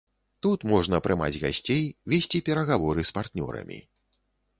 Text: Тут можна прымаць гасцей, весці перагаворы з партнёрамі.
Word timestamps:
Тут 0.43 0.59
можна 0.71 0.99
прымаць 1.07 1.37
гасцей, 1.43 1.83
весці 2.13 2.41
перагаворы 2.47 3.05
з 3.11 3.15
партнёрамі. 3.19 3.79